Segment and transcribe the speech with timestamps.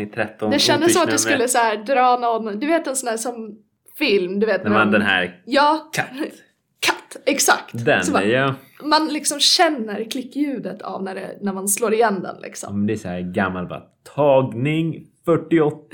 [0.00, 0.26] Avsnitt 13.
[0.26, 0.50] Avsnitt 13.
[0.50, 3.16] Det kändes som att du skulle så här dra någon, du vet en sån här
[3.16, 3.58] som
[3.98, 6.06] film, du vet När man de- den här Ja, katt.
[6.80, 7.84] katt, exakt.
[7.84, 8.52] Den Så är ju...
[8.88, 12.86] Man liksom känner klickljudet av när, det, när man slår igen den Ja, liksom.
[12.86, 13.82] det är så här gammal bara.
[14.14, 15.86] Tagning 48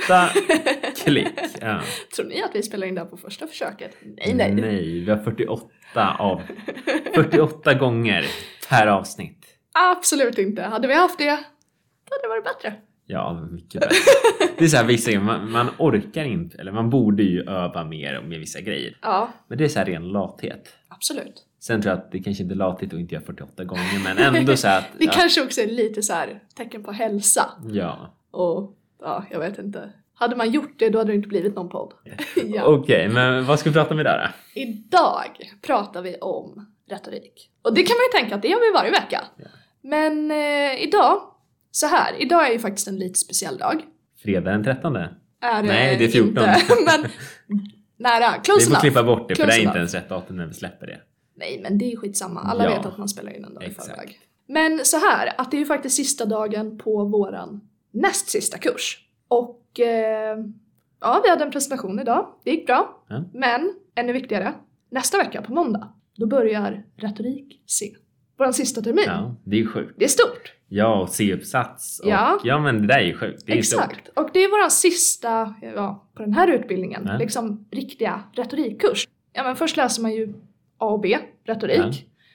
[1.04, 1.28] klick.
[1.60, 1.80] Ja.
[2.16, 3.96] Tror ni att vi spelar in det här på första försöket?
[4.02, 4.54] Nej, nej.
[4.54, 6.42] Nej, vi har 48 av
[7.14, 8.24] 48 gånger
[8.68, 9.46] per avsnitt.
[9.90, 10.62] Absolut inte.
[10.62, 11.30] Hade vi haft det, då
[12.14, 12.74] hade det varit bättre.
[13.06, 13.96] Ja, mycket bättre.
[14.58, 17.84] Det är så här vissa grejer, man, man orkar inte, eller man borde ju öva
[17.84, 18.98] mer med vissa grejer.
[19.02, 20.68] Ja, Men det är så här ren lathet.
[20.88, 21.42] absolut.
[21.60, 24.36] Sen tror jag att det kanske inte är lathet att inte göra 48 gånger, men
[24.36, 24.84] ändå så att...
[24.98, 27.50] Det ja, kanske också är lite så här tecken på hälsa.
[27.72, 28.14] ja.
[28.30, 29.92] Och ja, jag vet inte.
[30.14, 31.92] Hade man gjort det då hade det inte blivit någon podd.
[32.44, 32.64] ja.
[32.64, 34.20] Okej, men vad ska vi prata om idag
[34.54, 34.60] då?
[34.60, 37.50] Idag pratar vi om retorik.
[37.62, 39.24] Och det kan man ju tänka att det gör vi varje vecka.
[39.36, 39.46] Ja.
[39.82, 41.20] Men eh, idag,
[41.76, 43.82] så här, idag är ju faktiskt en lite speciell dag.
[44.22, 44.96] Fredag den 13?
[44.96, 45.12] Är
[45.62, 46.28] Nej, det är 14.
[46.28, 46.44] Inte,
[46.86, 47.10] men
[47.96, 48.34] nära.
[48.38, 48.80] Vi Close får enough.
[48.80, 51.00] klippa bort det, för det är inte ens rätt datum när vi släpper det.
[51.36, 52.40] Nej, men det är skitsamma.
[52.40, 52.76] Alla Ja.
[52.76, 54.18] vet att man spelar in en dag i förväg.
[54.48, 57.60] Men så här, att det är ju faktiskt sista dagen på våran
[57.92, 58.98] näst sista kurs.
[59.28, 60.38] Och eh,
[61.00, 62.26] ja, vi hade en presentation idag.
[62.44, 63.04] Det gick bra.
[63.08, 63.24] Ja.
[63.34, 64.54] Men ännu viktigare,
[64.90, 67.86] nästa vecka på måndag, då börjar retorik C.
[68.38, 69.04] Våran sista termin.
[69.06, 69.94] Ja, det är ju sjukt.
[69.98, 70.52] Det är stort.
[70.68, 72.00] Ja, och C-uppsats.
[72.00, 72.38] Och, Ja.
[72.44, 72.58] ja.
[72.58, 73.42] men det där är ju sjukt.
[73.46, 73.80] Det är stort.
[73.82, 74.08] Exakt.
[74.08, 77.16] Och det är våran sista, ja, på den här utbildningen, Ja.
[77.18, 79.08] liksom riktiga retoриkkurs.
[79.32, 80.32] Ja men först läser man ju
[80.78, 81.78] A och B, retorik.
[81.78, 81.92] Ja.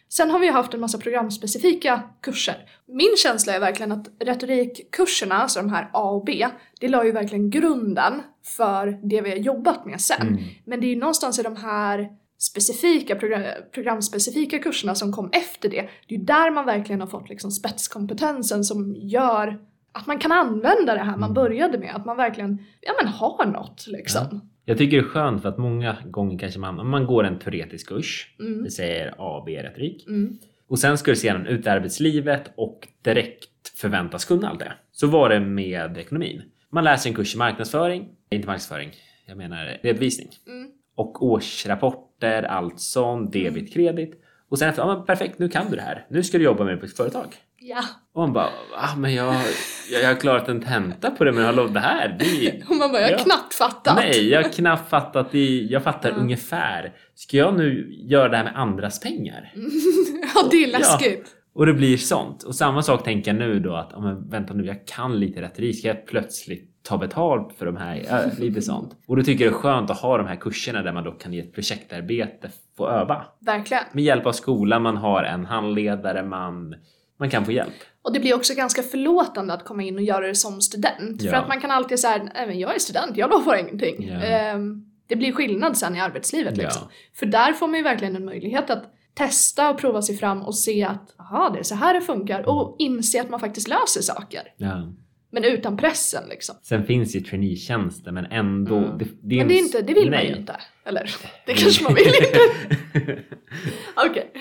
[0.10, 2.56] Sen har vi haft en massa programspecifika kurser.
[2.88, 6.48] Min känsla är verkligen att retorikkurserna, alltså de här A och B,
[6.80, 8.14] det la ju verkligen grunden
[8.58, 10.22] för det vi har jobbat med sen.
[10.28, 10.44] Mm.
[10.66, 12.10] Men det är ju någonstans i de här
[12.42, 13.44] specifika program,
[13.74, 17.52] programspecifika kurserna som kom efter det, det är ju där man verkligen har fått liksom
[17.52, 19.60] spetskompetensen som gör
[19.92, 21.34] att man kan använda det här man Mm.
[21.34, 24.42] började med, att man verkligen ja, men har något liksom.
[24.66, 27.88] Jag tycker det är skönt för att många gånger kanske man, man går en teoretisk
[27.88, 28.64] kurs, Mm.
[28.64, 30.38] vi säger A, B retorik, Mm.
[30.68, 34.74] och sen ska du sedan ut i arbetslivet och direkt förväntas kunna allt det.
[34.92, 36.42] Så var det med ekonomin.
[36.72, 38.92] Man läser en kurs i marknadsföring, inte marknadsföring,
[39.26, 40.28] jag menar redovisning.
[40.48, 40.72] Mm.
[41.02, 44.22] Och årsrapporter, allt sånt, debit, kredit.
[44.50, 46.06] Och sen efter, ja men perfekt, nu kan du det här.
[46.10, 47.36] Nu ska du jobba med det på ett företag.
[47.64, 49.36] Ja, Och man bara, ah, men jag,
[49.92, 52.76] jag, jag har klarat en tenta på det, men hallå det här, det är, och
[52.76, 53.18] man bara, jag har Ja.
[53.24, 53.96] knappt fattat.
[53.96, 56.16] Nej, jag har knappt fattat i, jag fattar Ja.
[56.16, 56.94] ungefär.
[57.16, 59.52] Ska jag nu göra det här med andras pengar?
[60.36, 61.36] ja, det är läskigt.
[61.54, 62.44] Och det blir sånt.
[62.44, 65.42] Och samma sak tänker jag nu då att, oh, men vänta nu, jag kan lite
[65.42, 68.06] retorik, ska jag plötsligt ta betalt för de här?
[68.10, 68.96] Ja, lite sånt.
[69.08, 71.12] Och då tycker jag det är skönt att ha de här kurserna där man då
[71.12, 73.26] kan i ett projektarbete få öva.
[73.40, 73.84] Verkligen.
[73.92, 76.76] Med hjälp av skolan, man har en handledare, man,
[77.20, 77.74] man kan få hjälp.
[78.02, 81.22] Och det blir också ganska förlåtande att komma in och göra det som student.
[81.22, 81.32] Ja.
[81.32, 84.08] För att man kan alltid säga, nej men jag är student, jag lovar ingenting.
[84.08, 84.22] Ja.
[84.22, 86.64] Ehm, det blir skillnad sen i arbetslivet Ja.
[86.64, 86.82] liksom.
[87.14, 90.56] För där får man ju verkligen en möjlighet att testa och prova sig fram och
[90.56, 94.02] se att aha, det är så här det funkar och inse att man faktiskt löser
[94.02, 94.42] saker.
[94.58, 94.94] Ja.
[95.32, 96.56] Men utan pressen liksom.
[96.62, 98.78] Sen finns ju traineetjänster men ändå...
[98.78, 98.98] Mm.
[98.98, 100.30] Det, det Men en det, är inte, det vill man nej.
[100.30, 100.56] ju inte.
[100.86, 103.22] Eller det kanske man vill inte.
[104.10, 104.32] Okej.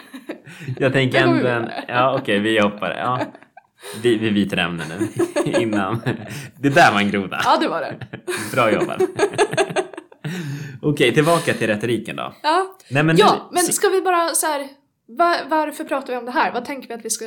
[0.78, 1.48] Jag tänker ändå...
[1.48, 2.96] En, ja okej, vi hoppar.
[2.98, 3.20] Ja.
[4.02, 5.08] Vi, vi byter ämne nu.
[5.60, 6.00] Innan.
[6.58, 7.40] Det där var en groda.
[7.44, 7.96] Ja, det var det.
[8.52, 9.02] Bra jobbat.
[10.82, 12.34] okej, tillbaka till retoriken då.
[12.42, 14.68] Ja, Nej, men ja nu, men ska vi bara så här.
[15.08, 16.52] va- varför pratar vi om det här?
[16.52, 17.24] Vad tänker vi att vi ska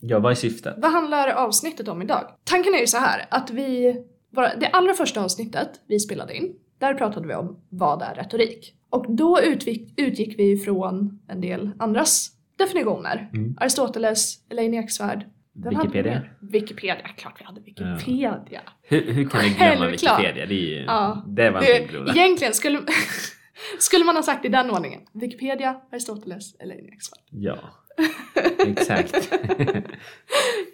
[0.00, 0.74] Ja, vad är syftet?
[0.78, 2.24] Vad handlar avsnittet om idag?
[2.44, 3.96] Tanken är ju så här att vi,
[4.60, 8.74] det allra första avsnittet vi spelade in, där pratade vi om vad är retorik?
[8.90, 13.30] Och då utgick, utgick vi ifrån en del andras definitioner.
[13.34, 13.56] Mm.
[13.60, 15.26] Aristoteles, Elaine Eksvärd.
[15.64, 16.22] Vi Wikipedia?
[16.40, 18.60] Wikipedia, klart vi hade Wikipedia.
[18.82, 19.86] Hur, hur kan vi glömma.
[19.86, 20.46] Wikipedia?
[20.46, 21.24] Det, är ju, Ja.
[21.26, 22.80] det var en Det, egentligen skulle,
[23.78, 25.00] skulle man ha sagt i den ordningen.
[25.12, 27.22] Wikipedia, Aristoteles, Elaine Eksvärd.
[27.30, 27.58] Ja,
[28.66, 29.32] exakt.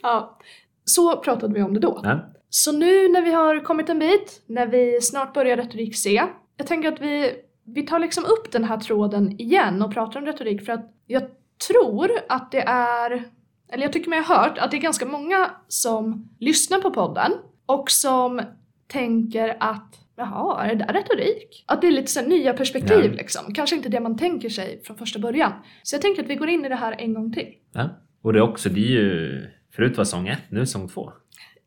[0.02, 0.38] Ja,
[0.84, 2.00] så pratade vi om det då.
[2.05, 2.29] ja.
[2.49, 6.23] Så nu när vi har kommit en bit, när vi snart börjar retorik C,
[6.56, 7.32] jag tänker att vi,
[7.67, 11.23] vi tar liksom upp den här tråden igen och pratar om retorik för att jag
[11.69, 13.25] tror att det är,
[13.72, 17.32] eller jag tycker mig ha hört att det är ganska många som lyssnar på podden
[17.66, 18.40] och som
[18.86, 21.64] tänker att Jaha, är det där retorik?
[21.66, 23.12] Att det är lite så nya perspektiv Ja.
[23.12, 23.54] liksom.
[23.54, 25.52] Kanske inte det man tänker sig från första början.
[25.82, 27.48] Så jag tänker att vi går in i det här en gång till.
[27.72, 27.88] ja.
[28.22, 29.42] Och det är också, det är ju...
[29.76, 31.12] Förut var sång ett, nu är sång två.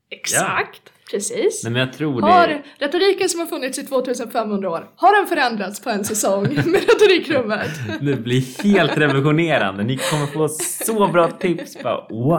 [0.09, 0.81] Exakt,
[1.15, 1.63] precis.
[1.63, 2.27] Nej, men jag tror det...
[2.27, 6.81] Har retoriken som har funnits i 2500 år, har den förändrats på en säsong med
[6.89, 7.71] retorikrummet?
[8.01, 9.83] Det blir helt revolutionerande.
[9.83, 10.47] Ni kommer få
[10.85, 11.83] så bra tips.
[11.83, 12.29] Bara, wow!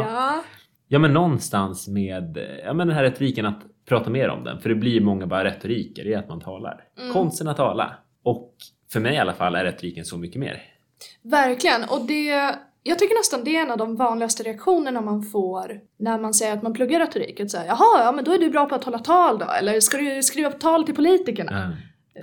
[0.00, 0.42] Ja,
[0.88, 4.60] Ja men någonstans med ja, men den här retoriken att prata mer om den.
[4.60, 6.84] För det blir många bara retoriker, det är att man talar.
[6.98, 7.12] Mm.
[7.12, 7.94] Konsten att tala.
[8.22, 8.54] Och
[8.92, 10.62] för mig i alla fall är retoriken så mycket mer.
[11.22, 12.54] Verkligen, och det
[12.88, 16.52] jag tycker nästan det är en av de vanligaste reaktionerna man får när man säger
[16.52, 17.40] att man pluggar retorik.
[17.40, 19.46] Att säga, Jaha, ja men då är du bra på att hålla tal då?
[19.60, 21.64] Eller ska du skriva tal till politikerna?
[21.64, 21.76] Mm.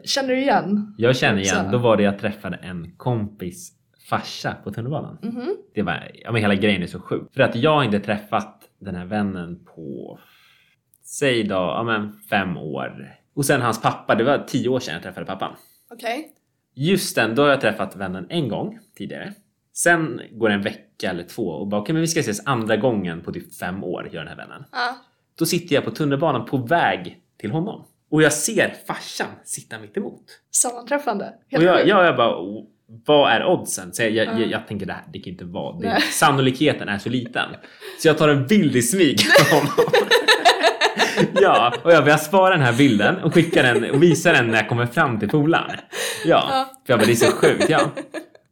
[0.03, 0.95] Känner du igen?
[0.97, 1.71] Jag känner igen, Så.
[1.71, 3.71] då var det jag träffade en kompis
[4.09, 5.17] farsa på tunnelbanan.
[5.21, 5.55] Mhm.
[5.73, 7.33] Det var, ja men hela grejen är så sjuk.
[7.33, 10.19] För att jag har inte träffat den här vännen på,
[11.03, 13.15] säg då, ja men fem år.
[13.35, 15.55] Och sen hans pappa, det var tio år sedan jag träffade pappan.
[15.91, 16.31] Okej.
[16.75, 19.33] Just den, då har jag träffat vännen en gång tidigare.
[19.73, 22.77] Sen går det en vecka eller två och bara okej men vi ska ses andra
[22.77, 24.63] gången på typ fem år, gör den här vännen.
[24.71, 24.97] Ja.
[25.39, 27.85] Då sitter jag på tunnelbanan på väg till honom.
[28.11, 30.23] Och jag ser farsan sitta mitt emot.
[30.51, 31.25] Sammanträffande.
[31.25, 31.89] Och jag, sjukt.
[31.89, 32.63] jag, jag bara, "Oh,
[33.05, 33.93] vad är oddsen?
[33.93, 34.39] Så jag, jag, Ja.
[34.39, 35.79] jag, jag tänker det här, det kan inte vara.
[35.79, 37.49] Det, sannolikheten är så liten.
[38.01, 39.71] Så jag tar en bild i smyg på honom.
[41.41, 44.55] ja, och jag börjar spara den här bilden och skicka den och visa den när
[44.57, 45.77] jag kommer fram till polaren.
[46.25, 46.65] Ja, Ja.
[46.85, 47.69] för jag bara, det är så sjukt.
[47.69, 47.81] Ja.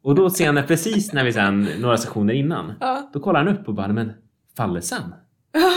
[0.02, 3.10] Och då senare, precis när vi sen, några sessioner innan, Ja.
[3.12, 4.12] då kollar han upp och bara, men
[4.56, 5.14] Fallesen?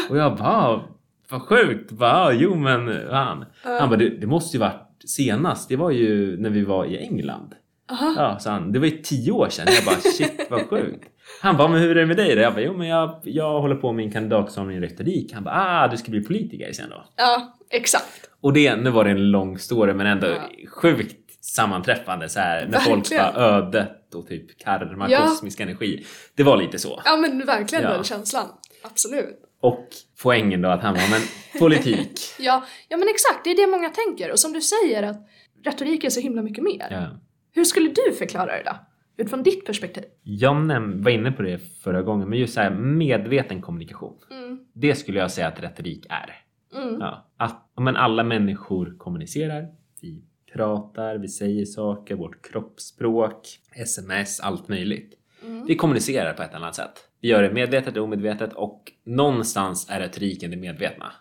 [0.09, 0.81] Och jag bara,
[1.29, 1.91] vad sjukt.
[1.91, 3.45] Bara, jo men han.
[3.63, 5.69] Han bara, det, det måste ju varit senast.
[5.69, 7.55] Det var ju när vi var i England.
[7.91, 8.13] Aha.
[8.17, 9.67] Ja, så han, det var ju tio år sedan.
[9.75, 11.05] Jag bara shit vad sjukt.
[11.41, 12.41] Han bara, men hur är det med dig då?
[12.41, 15.33] Jag bara, jo men jag, jag håller på med min kandidatexamen i retorik.
[15.33, 17.03] Han bara, ah du ska bli politiker sen då.
[17.15, 18.29] ja, exakt.
[18.41, 20.41] Och det, nu var det en lång story men ändå Ja.
[20.69, 23.23] sjukt sammanträffande så här när folk Verkligen.
[23.33, 25.19] bara ödet och typ karma, Ja.
[25.27, 26.05] kosmisk energi.
[26.35, 27.01] Det var lite så.
[27.05, 27.93] Ja men verkligen Ja.
[27.93, 28.47] den känslan.
[28.83, 29.41] Absolut.
[29.61, 29.87] Och
[30.23, 31.21] poängen då att han var, men
[31.59, 32.19] politik.
[32.39, 34.31] Ja, ja men exakt, det är det många tänker.
[34.31, 35.27] Och som du säger att
[35.65, 36.87] retorik är så himla mycket mer.
[36.91, 37.07] Ja.
[37.51, 38.75] Hur skulle du förklara det då?
[39.17, 40.03] Utifrån ditt perspektiv?
[40.23, 44.17] Jag näm- var inne på det förra gången, men just så här medveten kommunikation.
[44.31, 44.59] Mm.
[44.73, 46.35] Det skulle jag säga att retorik är.
[46.81, 46.97] Mm.
[46.99, 47.31] Ja.
[47.37, 49.65] Att men alla människor kommunicerar.
[50.01, 50.23] Vi
[50.55, 55.13] pratar, vi säger saker, vårt kroppsspråk, sms, allt möjligt.
[55.43, 55.65] Mm.
[55.65, 56.93] Vi kommunicerar på ett annat sätt.
[57.21, 61.11] Vi gör det medvetet och omedvetet och någonstans är retoriken det medvetna.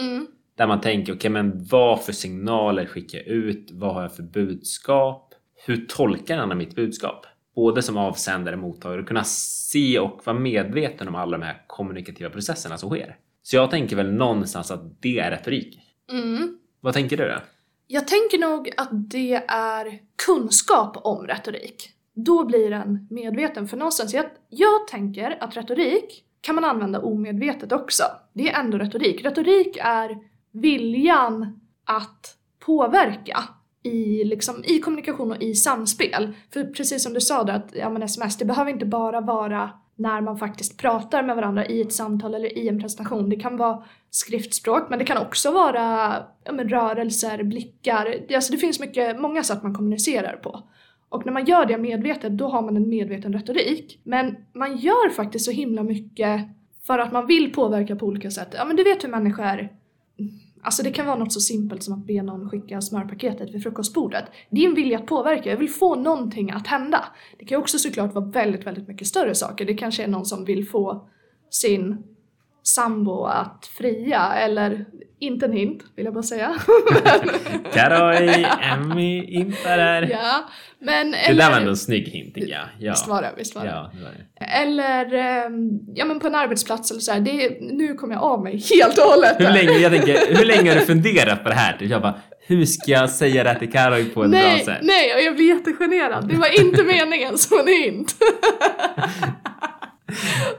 [0.00, 0.26] Mm.
[0.56, 3.70] Där man tänker, okej men vad för signaler skickar jag ut?
[3.72, 5.34] Vad har jag för budskap?
[5.66, 7.26] Hur tolkar Anna mitt budskap?
[7.54, 11.64] Både som avsändare och mottagare och kunna se och vara medveten om alla de här
[11.66, 13.16] kommunikativa processerna som sker.
[13.42, 15.80] Så jag tänker väl någonstans att det är retorik.
[16.12, 16.58] Mm.
[16.80, 17.38] Vad tänker du då?
[17.86, 21.90] Jag tänker nog att det är kunskap om retorik.
[22.14, 23.68] Då blir den medveten.
[23.68, 28.02] För någonstans, jag, jag tänker att retorik kan man använda omedvetet också.
[28.32, 29.24] Det är ändå retorik.
[29.24, 30.18] Retorik är
[30.52, 33.44] viljan att påverka
[33.82, 36.34] i, liksom, i kommunikation och i samspel.
[36.52, 39.70] För precis som du sa där att ja, men sms, det behöver inte bara vara
[39.96, 43.30] när man faktiskt pratar med varandra i ett samtal eller i en presentation.
[43.30, 48.16] Det kan vara skriftspråk men det kan också vara ja, men rörelser, blickar.
[48.28, 50.62] Det, alltså det finns mycket, många sätt man kommunicerar på.
[51.08, 54.00] Och när man gör det medvetet då har man en medveten retorik.
[54.04, 56.40] Men man gör faktiskt så himla mycket
[56.86, 58.54] för att man vill påverka på olika sätt.
[58.56, 59.72] Ja men du vet hur människor är.
[60.64, 64.24] Alltså det kan vara något så simpelt som att be någon skicka smörpaketet vid frukostbordet.
[64.50, 67.04] Det är en vilja att påverka, jag vill få någonting att hända.
[67.38, 69.64] Det kan också såklart vara väldigt, väldigt mycket större saker.
[69.64, 71.08] Det kanske är någon som vill få
[71.50, 72.02] sin
[72.62, 74.86] sambo att fria, eller
[75.18, 76.54] inte en hint vill jag bara säga.
[77.74, 80.02] Karoj, Emmy, inte där.
[80.10, 82.64] ja, men Det eller, där var ändå en snygg hint tycker jag.
[82.78, 82.92] Ja.
[82.92, 83.68] Visst var det, visst var det.
[83.70, 84.44] Ja, det var det.
[84.44, 88.42] Eller ehm, ja, men på en arbetsplats eller så här, det nu kommer jag av
[88.42, 89.36] mig helt och hållet.
[89.38, 91.76] Hur länge, jag tänker, hur länge har du funderat på det här?
[91.80, 92.14] Jag bara,
[92.46, 94.78] hur ska jag säga det till Karoj på ett bra sätt?
[94.82, 96.28] nej, och jag blir jättegenerad.
[96.28, 98.14] Det var inte meningen som en hint.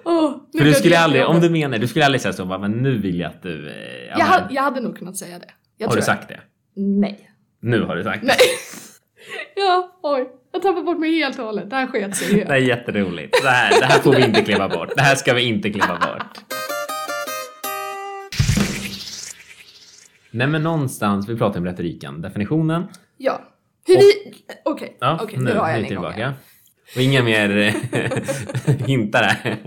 [0.04, 2.60] oh, För du det skulle aldrig, om du menar, du skulle aldrig säga så, bara,
[2.60, 3.68] men nu vill jag att du...
[3.70, 5.50] eh, ja, jag, men, hade, jag hade nog kunnat säga det.
[5.78, 6.06] Jag har du jag.
[6.06, 6.40] sagt det?
[6.76, 7.32] Nej.
[7.60, 8.28] Nu har du sagt det.
[8.28, 8.38] Nej.
[9.56, 10.30] ja, oj.
[10.54, 11.70] Jag tappar bort mig helt och hållet.
[11.70, 13.38] Det här sket sig Det är jätteroligt.
[13.44, 14.90] Det här, det här får vi inte klippa bort.
[14.96, 16.56] Det här ska vi inte klippa bort.
[20.32, 22.22] Nej men någonstans, vi pratar om retoriken.
[22.22, 22.84] Definitionen.
[23.18, 23.42] Ja.
[23.88, 24.34] Hur vi...
[24.66, 26.34] Okej, Ja, okej, nu, nu har jag nu en tillbaka.
[26.96, 27.74] Och inga mer eh,
[28.88, 29.58] hintar här.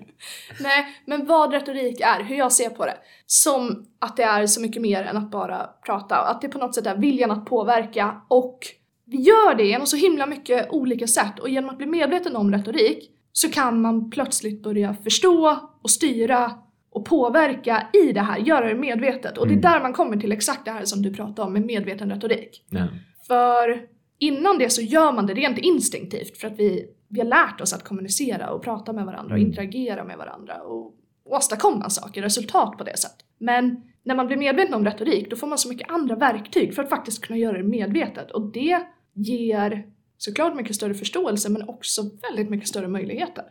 [0.61, 2.97] Nej, men vad retorik är, hur jag ser på det.
[3.27, 6.17] Som att det är så mycket mer än att bara prata.
[6.17, 8.59] Att det på något sätt är viljan att påverka och
[9.05, 12.53] vi gör det genom så himla mycket olika sätt och genom att bli medveten om
[12.53, 16.53] retorik så kan man plötsligt börja förstå och styra
[16.91, 19.39] och påverka i det här, göra det medvetet.
[19.39, 19.73] Och det är Mm.
[19.73, 22.65] där man kommer till exakt det här som du pratade om med medveten retorik.
[22.71, 22.89] Ja.
[23.27, 23.81] För
[24.19, 27.73] innan det så gör man det rent instinktivt för att vi, vi har lärt oss
[27.73, 29.51] att kommunicera och prata med varandra och Mm.
[29.51, 33.25] interagera med varandra och, åstadkomma saker, resultat på det sättet.
[33.39, 36.83] Men när man blir medveten om retorik då får man så mycket andra verktyg för
[36.83, 38.81] att faktiskt kunna göra det medvetet och det
[39.13, 39.87] ger
[40.19, 43.45] såklart mycket större förståelse men också väldigt mycket större möjligheter.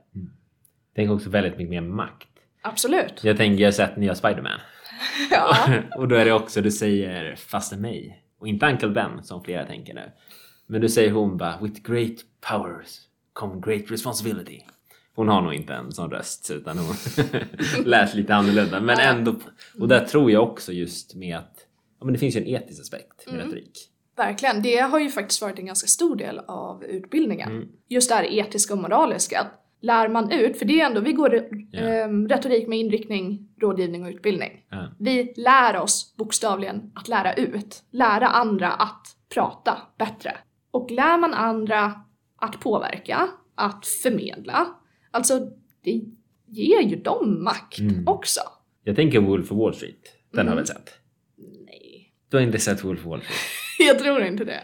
[0.95, 2.27] Tänk också väldigt mycket mer makt.
[2.61, 3.23] Absolut.
[3.23, 4.59] Jag tänker, jag har sett nya Spiderman.
[5.31, 5.55] Ja.
[5.97, 8.23] och då är det också, du säger faster mig.
[8.39, 10.11] Och inte Uncle Ben som flera tänker nu.
[10.67, 12.15] Men du säger hon bara, with great
[12.49, 12.99] powers
[13.39, 14.59] come great responsibility.
[15.15, 16.95] Hon har nog inte en sån röst utan hon
[17.85, 18.79] lät lite annorlunda.
[18.81, 19.35] Men ändå,
[19.79, 21.53] och där tror jag också just med att
[21.99, 23.45] ja, men det finns ju en etisk aspekt med Mm.
[23.47, 23.71] retorik.
[24.17, 27.51] Verkligen, det har ju faktiskt varit en ganska stor del av utbildningen.
[27.51, 27.67] Mm.
[27.89, 29.47] Just det här etiska och moraliska.
[29.81, 31.79] Lär man ut, för det är ändå, vi går Ja.
[31.79, 34.51] ehm, retorik med inriktning, rådgivning och utbildning.
[34.69, 34.87] Ja.
[34.99, 40.37] Vi lär oss bokstavligen att lära ut, lära andra att prata bättre.
[40.71, 41.93] Och lär man andra
[42.39, 44.67] att påverka, att förmedla,
[45.11, 45.39] alltså
[45.83, 46.01] det
[46.47, 48.07] ger ju dem makt Mm.
[48.07, 48.41] också.
[48.83, 50.03] Jag tänker Wolf of Wall Street.
[50.31, 50.55] Den har Mm.
[50.55, 50.93] du väl sett?
[51.65, 53.39] Nej, Du har inte sett Wolf of Wall Street?
[53.87, 54.61] jag tror inte det.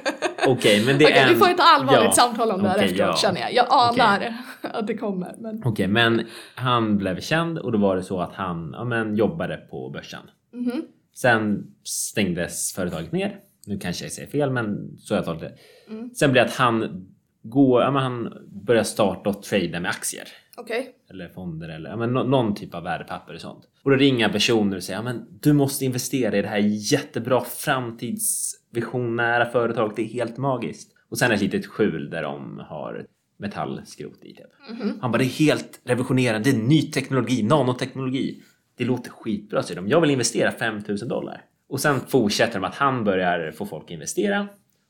[0.46, 1.28] Okej, men det är Okej, en...
[1.28, 2.12] vi får ett allvarligt Ja.
[2.12, 3.16] samtal om det här Okej, efteråt ja.
[3.16, 3.54] känner jag.
[3.54, 5.34] Jag anar att det kommer.
[5.38, 5.62] Men...
[5.64, 9.56] Okej, men han blev känd och då var det så att han ja, men, jobbade
[9.56, 10.20] på börsen.
[10.52, 10.82] Mhm.
[11.14, 13.38] Sen stängdes företaget ner.
[13.66, 15.48] Nu kanske jag säger fel, men så har jag tolkat
[15.86, 15.92] det.
[15.92, 16.10] Mm.
[16.14, 17.06] Sen blev det att han,
[17.50, 18.32] går, ja, men han
[18.66, 20.24] började starta och trada med aktier.
[20.56, 20.94] Okej.
[21.10, 23.64] Eller fonder eller ja, men nå- någon typ av värdepapper och sånt.
[23.84, 26.58] Och då ringer personer och säger ja, men du måste investera i det här
[26.92, 29.96] jättebra framtidsvisionära företaget.
[29.96, 30.92] Det är helt magiskt.
[31.10, 33.06] Och sen ett litet skjul där de har
[33.38, 34.46] metallskrot i typ.
[34.70, 34.98] Mhm.
[35.00, 36.50] Han bara det är helt revolutionerande.
[36.50, 38.42] Det är ny teknologi, nanoteknologi.
[38.76, 39.88] Det låter skitbra säger de.
[39.88, 41.44] Jag vill investera 5000 dollar.
[41.68, 44.48] Och sen fortsätter de att han börjar få folk att investera.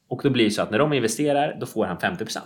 [0.08, 2.38] Och då blir det så att när de investerar då får han 50%.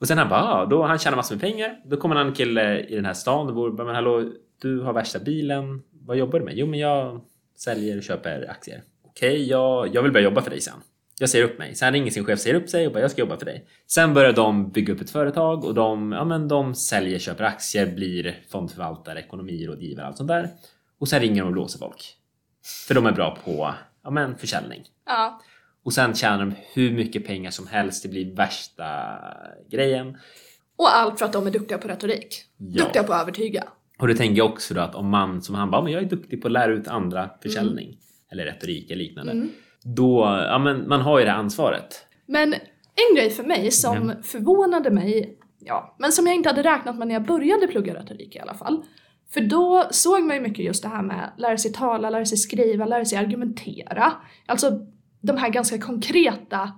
[0.00, 1.80] Och sen han bara, ah, då han tjänar massor med pengar.
[1.84, 4.32] Då kommer han en kille eh, i den här stan och bor, bara, men hallå,
[4.62, 5.82] du har värsta bilen.
[6.06, 6.54] Vad jobbar du med?
[6.56, 7.20] Jo, men jag
[7.56, 8.82] säljer och köper aktier.
[9.04, 10.74] Okej, jag, jag vill börja jobba för dig sen.
[11.18, 11.74] Jag säger upp mig.
[11.74, 13.66] Sen ringer sin chef, säger upp sig och bara jag ska jobba för dig.
[13.86, 17.86] Sen börjar de bygga upp ett företag och de, ja, men de säljer, köper aktier,
[17.86, 20.48] blir fondförvaltare, ekonomirådgivare, allt sånt där.
[21.00, 22.16] Och sen ringer de och blåser folk.
[22.88, 23.74] För de är bra på
[24.04, 24.82] ja, men försäljning.
[25.06, 25.40] Ja.
[25.84, 28.02] Och sen tjänar de hur mycket pengar som helst.
[28.02, 28.84] Det blir värsta
[29.70, 30.18] grejen.
[30.76, 32.44] Och allt för att de är duktiga på retorik.
[32.56, 32.84] Ja.
[32.84, 33.64] Duktiga på att övertyga.
[33.98, 36.06] Och det tänker jag också då att om man som han bara, men jag är
[36.08, 37.96] duktig på att lära ut andra försäljning
[38.32, 39.32] eller retorik eller liknande.
[39.32, 39.50] Mm.
[39.82, 40.20] Då,
[40.50, 42.06] ja men man har ju det ansvaret.
[42.26, 42.54] Men
[43.08, 44.22] en grej för mig som Mm.
[44.22, 48.36] förvånade mig, ja, men som jag inte hade räknat med när jag började plugga retorik
[48.36, 48.82] i alla fall.
[49.30, 52.38] För då såg man ju mycket just det här med lära sig tala, lära sig
[52.38, 54.12] skriva, lära sig argumentera.
[54.46, 54.86] Alltså
[55.20, 56.72] de här ganska konkreta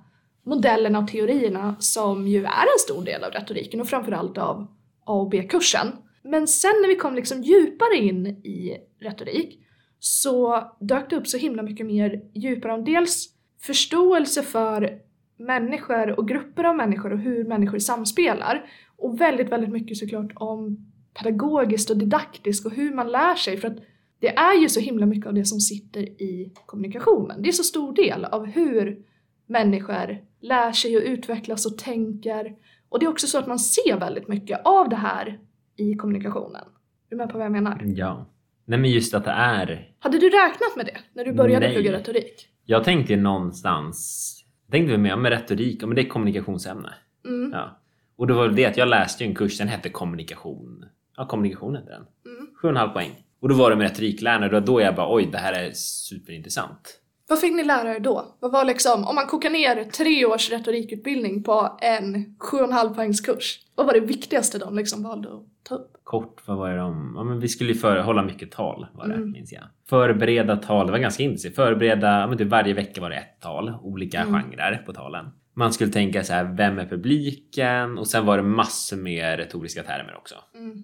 [0.45, 4.67] modellerna och teorierna som ju är en stor del av retoriken och framförallt av
[5.05, 5.93] A och B-kursen.
[6.23, 9.59] Men sen när vi kom liksom djupare in i retorik
[9.99, 13.29] så dök det upp så himla mycket mer djupare om dels
[13.61, 14.99] förståelse för
[15.39, 18.71] människor och grupper av människor och hur människor samspelar.
[18.97, 23.69] Och väldigt, väldigt mycket såklart om pedagogiskt och didaktiskt och hur man lär sig för
[23.69, 23.79] att
[24.23, 27.43] det är ju så himla mycket av det som sitter i kommunikationen.
[27.43, 28.99] Det är så stor del av hur
[29.47, 32.57] människor lär sig och utvecklas och tänker.
[32.88, 35.41] Och det är också så att man ser väldigt mycket av det här
[35.76, 36.64] i kommunikationen.
[37.07, 37.83] Är du med på vad jag menar?
[37.85, 38.26] Ja.
[38.64, 39.93] Nej men just att det är.
[39.99, 41.75] Hade du räknat med det när du började Nej.
[41.75, 42.49] plugga retorik?
[42.64, 44.38] Jag tänkte någonstans.
[44.67, 46.95] Jag tänkte mer med retorik, men det är kommunikationsämne.
[47.25, 47.50] Mm.
[47.52, 47.81] Ja.
[48.17, 50.85] Och det var det att jag läste en kurs, den hette kommunikation.
[51.17, 52.33] Ja, kommunikation hette den.
[52.35, 52.47] Mm.
[52.55, 53.11] Sju och en halv poäng.
[53.43, 56.99] Och då var det med retoriklärare och då jag bara oj, det här är superintressant.
[57.29, 58.37] Vad fick ni lära er då?
[58.41, 62.73] Vad var liksom, om man kokar ner tre års retorikutbildning på en sju och en
[62.73, 65.93] halv poängs kurs, vad var det viktigaste de liksom valde att ta upp?
[66.05, 67.13] Kort, vad var det de?
[67.17, 69.31] Ja, men vi skulle ju för, hålla mycket tal var det, Mm.
[69.31, 69.63] minns jag.
[69.89, 71.55] Förbereda tal, det var ganska intensivt.
[71.55, 74.43] Förbereda, ja, men typ varje vecka var det ett tal, olika Mm.
[74.43, 75.27] genrer på talen.
[75.55, 77.99] Man skulle tänka så här, vem är publiken?
[77.99, 80.35] Och sen var det massor med retoriska termer också.
[80.55, 80.83] Mm.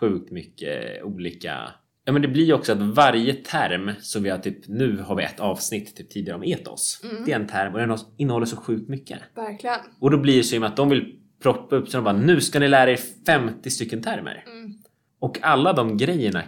[0.00, 1.70] Sjukt mycket olika.
[2.04, 5.14] Ja men det blir ju också att varje term som vi har typ, nu har
[5.16, 7.00] vi ett avsnitt typ tidigare om etos.
[7.04, 7.24] Mm.
[7.24, 9.18] Det är en term och den innehåller så sjukt mycket.
[9.36, 9.76] Verkligen.
[10.00, 12.58] Och då blir det så att de vill proppa upp så de bara nu ska
[12.58, 14.44] ni lära er 50 stycken termer.
[14.46, 14.72] Mm.
[15.18, 16.42] Och alla de grejerna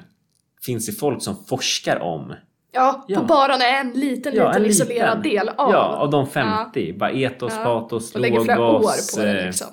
[0.67, 2.35] finns i folk som forskar om.
[2.73, 3.21] Ja, Ja.
[3.21, 5.37] på bara en liten, Ja, liten en isolerad liten.
[5.47, 5.73] del av.
[5.73, 6.93] Ja, av de 50.
[6.99, 7.65] Bara etos, Ja.
[7.65, 8.81] patos, och lägger flera år
[9.17, 9.67] på det eh, liksom.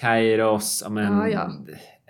[0.00, 1.52] kairos, ja, men, Ja, ja.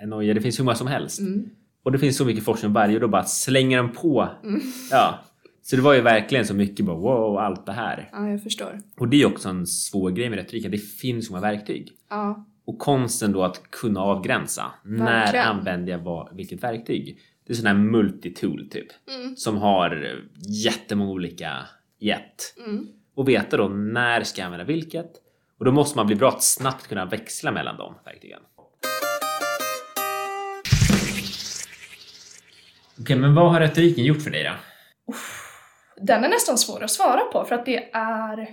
[0.02, 1.20] Enoja, det finns hur många som helst.
[1.20, 1.50] Mm.
[1.84, 4.28] Och det finns så mycket forskning om varje och då bara slänger de på.
[4.44, 4.60] Mm.
[4.90, 5.18] Ja.
[5.62, 8.08] Så det var ju verkligen så mycket bara wow, allt det här.
[8.12, 8.80] Ja, jag förstår.
[8.98, 10.70] Och det är också en svår grej med retoriken.
[10.70, 11.92] Det finns så många verktyg.
[12.10, 12.46] Ja.
[12.66, 14.64] Och konsten då att kunna avgränsa.
[14.84, 15.46] När Verkligen.
[15.46, 17.18] använder jag vad, vilket verktyg?
[17.46, 18.86] Det är sån här multitool typ.
[19.16, 19.36] Mm.
[19.36, 20.20] Som har
[20.64, 21.52] jättemånga olika
[21.98, 22.54] i ett.
[22.66, 22.86] Mm.
[23.14, 25.10] Och veta då när ska jag använda vilket.
[25.58, 28.40] Och då måste man bli bra att snabbt kunna växla mellan de verktygen.
[33.00, 34.50] Okej, men vad har retoriken gjort för dig då?
[35.96, 38.48] Den är nästan svår att svara på för att det är...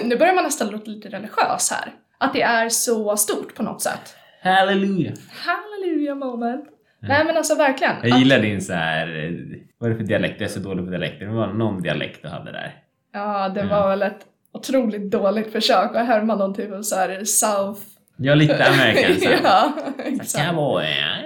[0.04, 1.92] nu börjar man nästan låta lite religiös här.
[2.18, 4.16] Att det är så stort på något sätt.
[4.42, 5.12] Halleluja!
[5.32, 6.64] Halleluja moment.
[7.00, 7.94] Nej men alltså verkligen.
[8.02, 9.24] Jag gillar din så här.
[9.24, 10.40] eh, Vad är det för dialekt?
[10.40, 11.26] Jag är så dålig på dialekter.
[11.26, 12.74] Det var någon dialekt du hade där.
[13.12, 13.72] Ja, det Mm.
[13.72, 14.20] var väl ett
[14.52, 17.80] otroligt dåligt försök att härma någon typ av så här South...
[18.16, 19.72] Ja, lite American ja,
[20.04, 20.46] exakt.
[20.48, 20.84] Cowboy.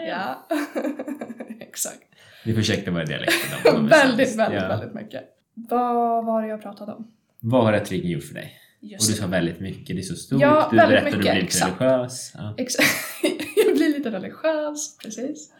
[0.08, 0.46] Ja,
[1.60, 2.02] exakt.
[2.44, 3.58] Vi försökte vara dialekter.
[3.64, 4.68] de- de är väldigt, väldigt, Ja.
[4.68, 5.22] väldigt mycket.
[5.54, 7.10] Vad var det jag pratade om?
[7.40, 8.56] Vad har retoriken gjort för dig?
[8.82, 9.20] Och Just du det.
[9.20, 10.40] sa väldigt mycket, det är så stort.
[10.42, 11.80] Ja, du väldigt berättade mycket, du blir lite exakt.
[11.80, 12.32] religiös.
[12.34, 12.54] Ja.
[12.58, 12.88] Exakt.
[13.66, 15.52] jag blir lite religiös, precis.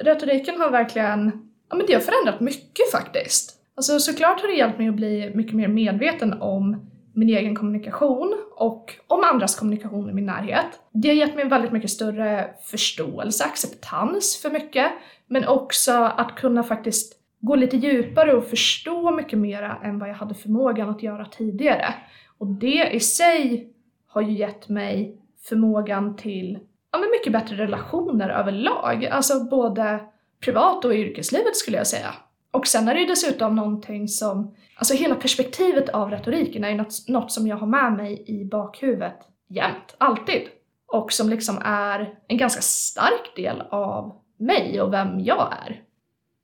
[0.00, 1.32] Retoriken har verkligen,
[1.70, 3.56] ja men det har förändrat mycket faktiskt.
[3.74, 6.89] Alltså såklart har det hjälpt mig att bli mycket mer medveten om
[7.20, 10.66] min egen kommunikation och om andras kommunikation i min närhet.
[10.92, 14.92] Det har gett mig väldigt mycket större förståelse, acceptans för mycket,
[15.26, 20.14] men också att kunna faktiskt gå lite djupare och förstå mycket mera än vad jag
[20.14, 21.94] hade förmågan att göra tidigare.
[22.38, 23.72] Och det i sig
[24.06, 25.16] har ju gett mig
[25.48, 26.58] förmågan till
[26.92, 29.04] ja, men mycket bättre relationer överlag.
[29.04, 30.00] Alltså både
[30.44, 32.14] privat och i yrkeslivet skulle jag säga.
[32.50, 36.76] Och sen är det ju dessutom någonting som, alltså hela perspektivet av retoriken är ju
[36.76, 40.42] något, något som jag har med mig i bakhuvudet jämt, alltid.
[40.86, 45.82] Och som liksom är en ganska stark del av mig och vem jag är.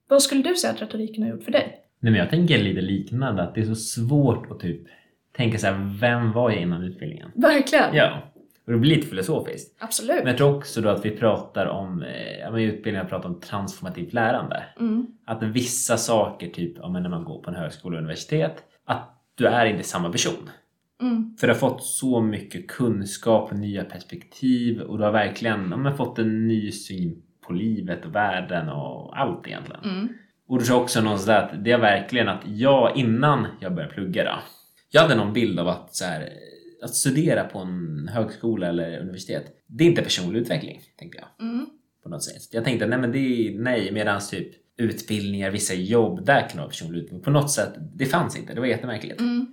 [0.09, 1.81] Vad skulle du säga att retoriken har gjort för dig?
[2.01, 4.87] Nej, men jag tänker lite liknande, att det är så svårt att typ
[5.37, 7.31] tänka så här, vem var jag innan utbildningen?
[7.35, 7.95] Verkligen!
[7.95, 8.23] Ja,
[8.66, 9.76] och det blir lite filosofiskt.
[9.83, 10.18] Absolut.
[10.18, 13.29] Men jag tror också då att vi pratar om, eh, ja men i utbildningen pratar
[13.29, 14.64] om transformativt lärande.
[14.81, 15.07] Mm.
[15.26, 19.22] Att vissa saker, typ ja, men när man går på en högskola och universitet, att
[19.35, 20.50] du är inte samma person.
[21.00, 21.37] Mm.
[21.40, 25.76] För du har fått så mycket kunskap och nya perspektiv och du har verkligen ja,
[25.76, 29.85] men fått en ny syn på livet och världen och allt egentligen.
[29.85, 30.09] Mm.
[30.48, 34.24] Och du sa också någonstans att det är verkligen att jag innan jag började plugga
[34.24, 34.38] då,
[34.90, 36.29] jag hade någon bild av att så här,
[36.87, 41.66] att studera på en högskola eller universitet, det är inte personlig utveckling, tänkte jag Mm.
[42.03, 42.42] på något sätt.
[42.53, 46.62] Jag tänkte nej men det är nej, medan typ utbildningar, vissa jobb, där kan du
[46.62, 47.22] ha personlig utveckling.
[47.22, 49.20] På något sätt, det fanns inte, det var jättemärkligt.
[49.20, 49.46] Mm.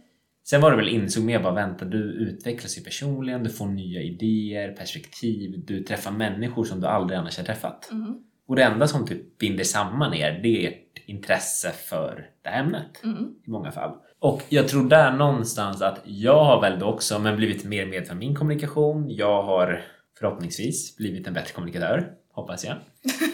[0.46, 4.02] Sen var det väl insåg mer bara vänta, du utvecklas ju personligen, du får nya
[4.02, 7.90] idéer, perspektiv, du träffar människor som du aldrig annars har träffat.
[7.92, 8.14] Mm.
[8.48, 12.60] Och det enda som typ binder samman er, det är ert intresse för det här
[12.64, 13.24] ämnet Mm.
[13.48, 13.92] i många fall.
[14.20, 18.12] Och jag tror där någonstans att jag har väl då också men blivit mer medveten
[18.12, 19.06] om min kommunikation.
[19.10, 19.82] Jag har
[20.20, 22.76] förhoppningsvis blivit en bättre kommunikatör, hoppas jag.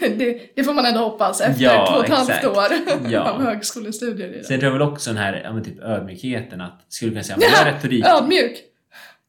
[0.18, 2.64] det, det får man ändå hoppas efter Ja, två och ett halvt år
[3.10, 3.30] Ja.
[3.30, 4.28] av högskolestudier.
[4.28, 4.44] i det.
[4.44, 7.48] Sen tror jag väl också den här ja, typ ödmjukheten att skulle kunna säga men
[7.50, 8.04] jag är retorik.
[8.06, 8.56] Ödmjuk!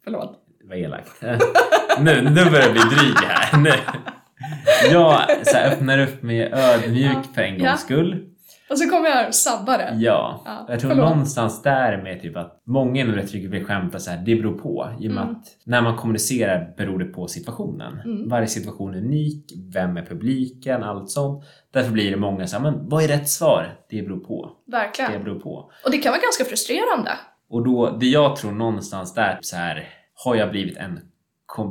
[0.03, 0.37] Förlåt.
[0.63, 1.09] Vad elakt.
[1.99, 3.81] nu, nu börjar jag bli dryg här.
[4.91, 7.23] Jag så här, öppnar upp mig ödmjuk Ja.
[7.35, 7.77] för en gångs Ja.
[7.77, 8.27] skull.
[8.69, 9.93] Och så kommer jag här och sabbar det.
[9.99, 11.09] Ja, Ja, jag tror förlåt.
[11.09, 14.89] någonstans där med typ att många inom retorik vill skämta så här, det beror på.
[14.99, 15.35] I och med Mm.
[15.35, 17.99] att när man kommunicerar beror det på situationen.
[18.05, 18.29] Mm.
[18.29, 21.43] Varje situation är unik, vem är publiken, allt sånt.
[21.73, 23.67] Därför blir det många så här, men vad är rätt svar?
[23.89, 24.51] Det beror på.
[24.65, 25.23] Det Verkligen.
[25.23, 25.71] beror på.
[25.85, 27.11] Och det kan vara ganska frustrerande.
[27.49, 29.87] Och då, det jag tror någonstans där, så här,
[30.25, 30.99] har jag blivit en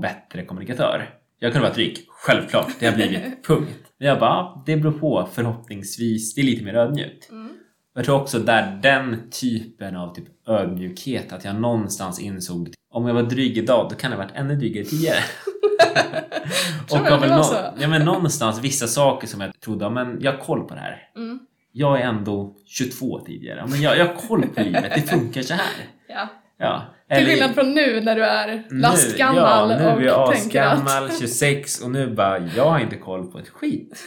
[0.00, 1.10] bättre kommunikatör?
[1.42, 3.78] Jag kunde vara dryg, självklart, det har blivit, punkt.
[3.98, 7.30] Men jag bara, ja, det beror på, förhoppningsvis, det är lite mer ödmjukt.
[7.30, 7.48] Mm.
[7.94, 13.14] Jag tror också där den typen av typ ödmjukhet, att jag någonstans insåg om jag
[13.14, 15.18] var dryg idag, då kan jag ha varit ännu drygare tidigare.
[16.90, 17.54] Och det väl var nå- så?
[17.80, 21.08] ja, men någonstans vissa saker som jag trodde, men jag har koll på det här.
[21.16, 21.38] Mm.
[21.72, 25.54] Jag är ändå 22 tidigare, men jag, jag har koll på livet, det funkar så
[25.54, 25.72] här.
[26.08, 26.28] Ja.
[26.60, 26.82] Ja.
[27.16, 30.34] Till skillnad från nu när du är nu- lastgammal ja, nu är jag att...
[30.34, 34.02] asgammal, 26 och nu bara, jag har inte koll på ett skit.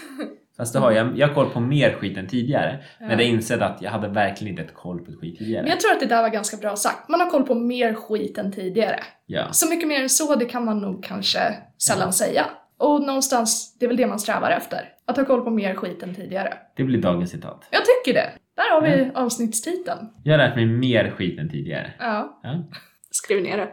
[0.57, 2.83] Fast det har jag, jag har koll på mer skit än tidigare.
[2.99, 3.15] Men Ja.
[3.15, 5.61] jag insåg att jag hade verkligen inte ett koll på ett skit tidigare.
[5.63, 7.09] Men jag tror att det där var ganska bra sagt.
[7.09, 8.99] Man har koll på mer skit än tidigare.
[9.25, 9.47] Ja.
[9.51, 11.39] Så mycket mer än så, det kan man nog kanske
[11.81, 12.45] sällan säga.
[12.79, 14.79] Och någonstans, det är väl det man strävar efter.
[15.07, 16.53] Att ha koll på mer skit än tidigare.
[16.75, 17.67] Det blir dagens citat.
[17.71, 18.29] Jag tycker det.
[18.55, 20.09] Där har vi avsnittstiteln.
[20.23, 21.93] Jag har lärt mig mer skit än tidigare.
[21.99, 22.39] Ja.
[22.43, 22.63] Ja.
[23.11, 23.69] Skriv ner det.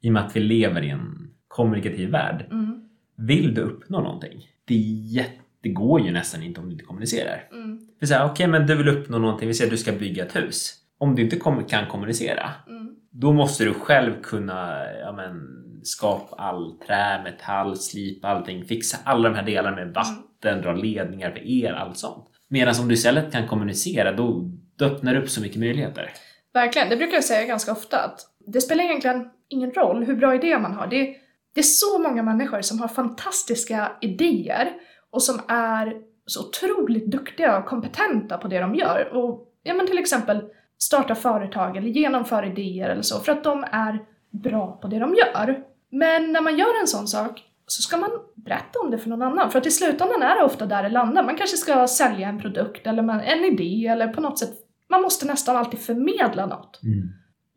[0.00, 2.46] I och med att vi lever i en kommunikativ värld.
[2.50, 2.88] Mm.
[3.16, 4.46] Vill du uppnå någonting?
[4.64, 7.48] Det, jätte, det går ju nästan inte om du inte kommunicerar.
[7.52, 7.80] Mm.
[8.00, 10.74] För okej men du vill uppnå någonting, vi säger att du ska bygga ett hus.
[10.98, 12.96] Om du inte kan kommunicera, Mm.
[13.10, 15.40] då måste du själv kunna ja, men,
[15.82, 21.30] skapa all trä, metall, slipa allting, fixa alla de här delarna med vatten, dra ledningar
[21.30, 22.24] för el, allt sånt.
[22.48, 26.12] Medan om du istället kan kommunicera, då, då öppnar det upp så mycket möjligheter.
[26.52, 30.34] Verkligen, det brukar jag säga ganska ofta att det spelar egentligen ingen roll hur bra
[30.34, 30.86] idé man har.
[30.86, 31.16] Det är,
[31.54, 34.72] det är så många människor som har fantastiska idéer
[35.10, 39.16] och som är så otroligt duktiga och kompetenta på det de gör.
[39.16, 40.44] Och ja, men till exempel
[40.78, 45.14] starta företag eller genomföra idéer eller så för att de är bra på det de
[45.14, 45.64] gör.
[45.90, 49.22] Men när man gör en sån sak så ska man berätta om det för någon
[49.22, 49.50] annan.
[49.50, 51.22] För att i slutändan är det ofta där det landar.
[51.22, 54.52] Man kanske ska sälja en produkt eller en idé eller på något sätt.
[54.90, 56.80] Man måste nästan alltid förmedla något.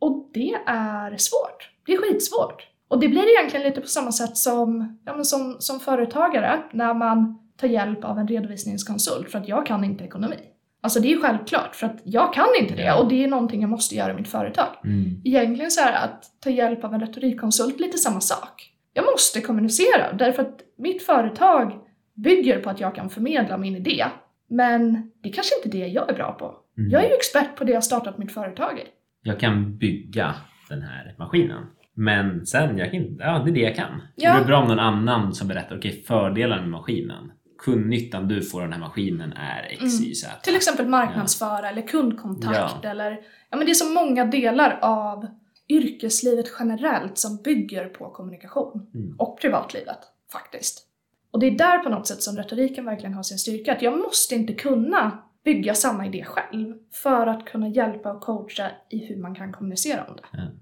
[0.00, 1.70] Och det är svårt.
[1.86, 2.68] Det är skitsvårt.
[2.88, 7.38] Och det blir egentligen lite på samma sätt som, ja, som, som företagare när man
[7.56, 10.36] tar hjälp av en redovisningskonsult för att jag kan inte ekonomi.
[10.82, 13.70] Alltså det är självklart för att jag kan inte det och det är någonting jag
[13.70, 14.68] måste göra i mitt företag.
[14.84, 15.20] Mm.
[15.24, 18.71] Egentligen så är det att ta hjälp av en retorikkonsult lite samma sak.
[18.92, 21.72] Jag måste kommunicera därför att mitt företag
[22.14, 24.04] bygger på att jag kan förmedla min idé.
[24.50, 26.54] Men det är kanske inte det jag är bra på.
[26.78, 26.90] Mm.
[26.90, 28.82] Jag är ju expert på det jag startat mitt företag i.
[29.22, 30.34] Jag kan bygga
[30.68, 31.66] den här maskinen.
[31.94, 34.02] Men sen, jag kan, inte- ja, det är det jag kan.
[34.16, 34.34] Ja.
[34.34, 37.32] Det är bra om någon annan som berättar, okej, fördelarna med maskinen.
[37.64, 40.10] Kundnyttan du får av den här maskinen är X, Mm.
[40.10, 40.32] Y, Z.
[40.42, 42.90] Till exempel marknadsföra eller kundkontakt Ja.
[42.90, 43.10] eller...
[43.50, 45.26] Ja men det är så många delar av
[45.72, 48.90] yrkeslivet generellt som bygger på kommunikation.
[48.94, 49.16] Mm.
[49.18, 49.98] Och privatlivet,
[50.32, 50.86] faktiskt.
[51.30, 53.72] Och det är där på något sätt som retoriken verkligen har sin styrka.
[53.72, 58.70] Att jag måste inte kunna bygga samma idé själv för att kunna hjälpa och coacha
[58.88, 60.52] i hur man kan kommunicera om det.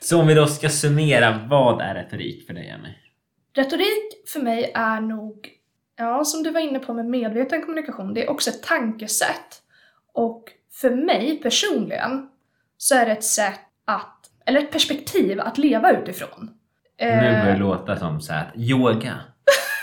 [0.00, 2.94] Så om vi då ska summera, vad är retorik för dig, Jenny?
[3.52, 5.50] Retorik för mig är nog,
[5.96, 9.62] ja som du var inne på med medveten kommunikation, det är också ett tankesätt.
[10.12, 12.28] Och för mig personligen
[12.76, 14.13] så är det ett sätt att,
[14.46, 16.50] eller ett perspektiv att leva utifrån.
[17.00, 19.14] Nu börjar det Eh, låta som så att yoga,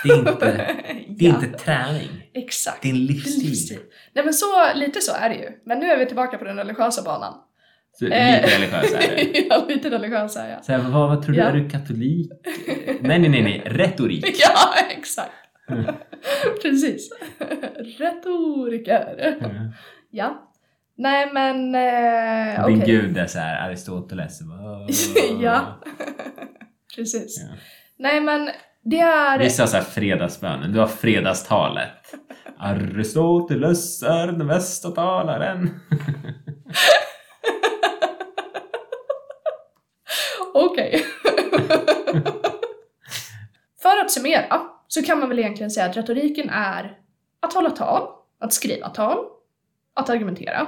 [0.04, 0.34] det är inte,
[1.08, 2.08] det är ja, inte träning.
[2.34, 2.82] exakt.
[2.82, 3.48] Det är en livsstil.
[3.48, 3.78] livsstil.
[4.12, 5.48] Nej men så, lite så är det ju.
[5.66, 7.34] Men nu är vi tillbaka på den religiösa banan.
[7.98, 8.42] Så, Eh.
[8.42, 9.38] lite religiös är det.
[9.50, 10.64] ja, lite religiös är jag.
[10.64, 11.40] Så här, vad, vad tror du?
[11.40, 11.46] Ja.
[11.48, 12.32] Är du katolik?
[13.00, 13.62] Nej, nej, nej, nej.
[13.66, 14.24] Retorik.
[14.40, 15.32] Ja, exakt.
[16.62, 17.10] Precis.
[17.98, 19.36] Retoriker.
[20.10, 20.51] Ja.
[21.02, 22.86] Nej men, eh, Din okej.
[22.86, 24.40] gud är så här Aristoteles.
[25.42, 25.60] Ja.
[26.96, 27.40] Precis.
[27.40, 27.56] Ja.
[27.98, 28.50] Nej men,
[28.82, 29.38] det är...
[29.38, 30.72] Vissa har så här fredagsbönen.
[30.72, 32.14] Du har fredagstalet.
[32.58, 35.80] Aristoteles är den bästa talaren.
[40.54, 41.04] Okej.
[43.82, 46.98] För att summera så kan man väl egentligen säga att retoriken är
[47.40, 48.08] att hålla tal,
[48.40, 49.18] att skriva tal,
[49.94, 50.66] att argumentera.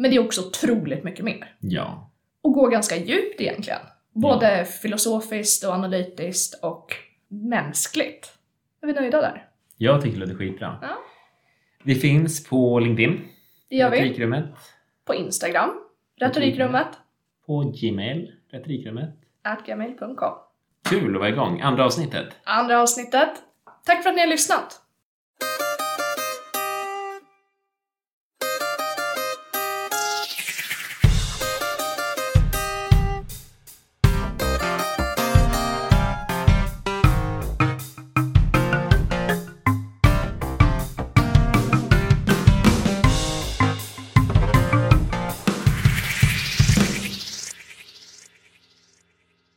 [0.00, 1.54] Men det är också otroligt mycket mer.
[1.60, 2.10] Ja.
[2.42, 3.80] Och gå ganska djupt egentligen.
[4.12, 6.94] Både filosofiskt och analytiskt och
[7.28, 8.32] mänskligt.
[8.82, 9.48] Är vi nöjda där?
[9.76, 10.78] Jag tycker det låter skitbra.
[10.82, 10.88] Ja.
[11.84, 13.20] Vi finns på LinkedIn.
[13.68, 13.96] Det gör vi.
[13.96, 14.44] Retorikrummet.
[15.04, 15.70] På Instagram,
[16.20, 16.88] retorikrummet,
[17.46, 18.32] På Gmail.
[18.50, 19.14] Retorikrummet.
[19.66, 20.34] gmail.com.
[20.88, 21.60] Kul att vara igång.
[21.60, 22.28] Andra avsnittet.
[22.44, 23.30] Andra avsnittet.
[23.84, 24.82] Tack för att ni har lyssnat!